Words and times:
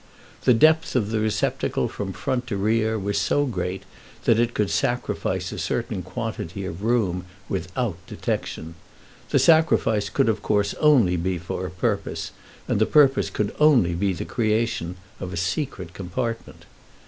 The 0.45 0.53
depth 0.55 0.95
of 0.95 1.11
the 1.11 1.19
receptacle 1.19 1.87
from 1.87 2.11
front 2.11 2.47
to 2.47 2.57
rear 2.57 2.97
was 2.97 3.19
so 3.19 3.45
great 3.45 3.83
that 4.23 4.39
it 4.39 4.55
could 4.55 4.71
sacrifice 4.71 5.51
a 5.51 5.59
certain 5.59 6.01
quantity 6.01 6.65
of 6.65 6.81
room 6.81 7.25
without 7.47 7.99
detection. 8.07 8.73
The 9.29 9.37
sacrifice 9.37 10.09
could 10.09 10.27
of 10.27 10.41
course 10.41 10.73
only 10.79 11.17
be 11.17 11.37
for 11.37 11.67
a 11.67 11.69
purpose, 11.69 12.31
and 12.67 12.81
the 12.81 12.87
purpose 12.87 13.29
could 13.29 13.55
only 13.59 13.93
be 13.93 14.11
the 14.11 14.25
creation 14.25 14.95
of 15.19 15.33
a 15.33 15.37
secret 15.37 15.93
compartment. 15.93 16.65